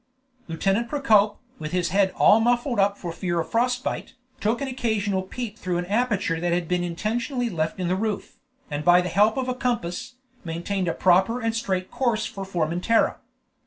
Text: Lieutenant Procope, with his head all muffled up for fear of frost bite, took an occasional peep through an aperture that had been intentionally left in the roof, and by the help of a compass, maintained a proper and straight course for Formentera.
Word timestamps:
Lieutenant 0.47 0.89
Procope, 0.89 1.37
with 1.59 1.73
his 1.73 1.89
head 1.89 2.09
all 2.17 2.39
muffled 2.39 2.79
up 2.79 2.97
for 2.97 3.11
fear 3.11 3.39
of 3.39 3.51
frost 3.51 3.83
bite, 3.83 4.15
took 4.39 4.59
an 4.59 4.67
occasional 4.67 5.21
peep 5.21 5.59
through 5.59 5.77
an 5.77 5.85
aperture 5.85 6.39
that 6.39 6.51
had 6.51 6.67
been 6.67 6.83
intentionally 6.83 7.51
left 7.51 7.79
in 7.79 7.87
the 7.87 7.95
roof, 7.95 8.39
and 8.71 8.83
by 8.83 9.01
the 9.01 9.09
help 9.09 9.37
of 9.37 9.47
a 9.47 9.53
compass, 9.53 10.15
maintained 10.43 10.87
a 10.87 10.95
proper 10.95 11.39
and 11.39 11.55
straight 11.55 11.91
course 11.91 12.25
for 12.25 12.43
Formentera. 12.43 13.17